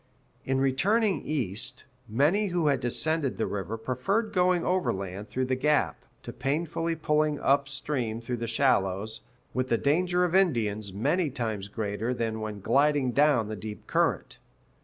[0.45, 6.05] In returning east, many who had descended the river preferred going overland through the Gap,
[6.23, 9.21] to painfully pulling up stream through the shallows,
[9.53, 14.39] with the danger of Indians many times greater than when gliding down the deep current.